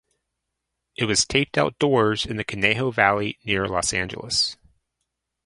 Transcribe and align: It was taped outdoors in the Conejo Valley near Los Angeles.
It 0.97 1.05
was 1.05 1.27
taped 1.27 1.59
outdoors 1.59 2.25
in 2.25 2.37
the 2.37 2.43
Conejo 2.43 2.89
Valley 2.89 3.37
near 3.45 3.67
Los 3.67 3.93
Angeles. 3.93 4.57